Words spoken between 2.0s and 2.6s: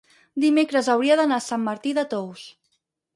Tous.